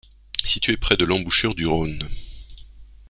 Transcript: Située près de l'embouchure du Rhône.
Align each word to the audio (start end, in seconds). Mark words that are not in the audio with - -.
Située 0.43 0.77
près 0.77 0.97
de 0.97 1.05
l'embouchure 1.05 1.53
du 1.53 1.67
Rhône. 1.67 2.09